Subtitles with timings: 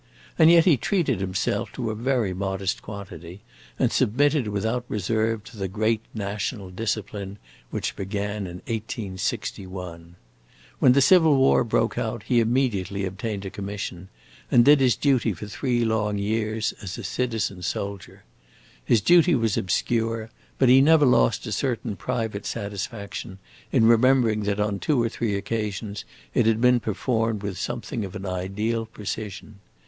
[0.39, 3.41] And yet he treated himself to a very modest quantity,
[3.77, 7.37] and submitted without reserve to the great national discipline
[7.69, 10.15] which began in 1861.
[10.79, 14.09] When the Civil War broke out he immediately obtained a commission,
[14.49, 18.23] and did his duty for three long years as a citizen soldier.
[18.83, 23.37] His duty was obscure, but he never lost a certain private satisfaction
[23.71, 28.15] in remembering that on two or three occasions it had been performed with something of
[28.15, 29.59] an ideal precision.